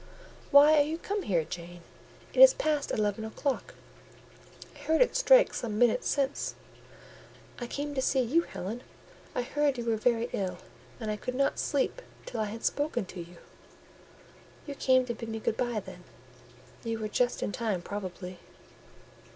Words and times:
"Why 0.49 0.79
are 0.79 0.83
you 0.83 0.97
come 0.97 1.21
here, 1.21 1.45
Jane? 1.45 1.81
It 2.33 2.41
is 2.41 2.55
past 2.55 2.89
eleven 2.89 3.23
o'clock: 3.23 3.75
I 4.73 4.79
heard 4.79 4.99
it 4.99 5.15
strike 5.15 5.53
some 5.53 5.77
minutes 5.77 6.07
since." 6.07 6.55
"I 7.59 7.67
came 7.67 7.93
to 7.93 8.01
see 8.01 8.21
you, 8.23 8.41
Helen: 8.41 8.81
I 9.35 9.43
heard 9.43 9.77
you 9.77 9.85
were 9.85 9.97
very 9.97 10.27
ill, 10.33 10.57
and 10.99 11.11
I 11.11 11.17
could 11.17 11.35
not 11.35 11.59
sleep 11.59 12.01
till 12.25 12.39
I 12.39 12.45
had 12.45 12.65
spoken 12.65 13.05
to 13.05 13.19
you." 13.19 13.37
"You 14.65 14.73
came 14.73 15.05
to 15.05 15.13
bid 15.13 15.29
me 15.29 15.39
good 15.39 15.55
bye, 15.55 15.79
then: 15.85 16.03
you 16.83 17.03
are 17.03 17.07
just 17.07 17.43
in 17.43 17.51
time 17.51 17.83
probably." 17.83 18.39